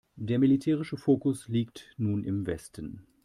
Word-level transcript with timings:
Der 0.15 0.39
militärische 0.39 0.97
Fokus 0.97 1.47
liegt 1.47 1.93
nun 1.95 2.23
im 2.23 2.47
Westen. 2.47 3.05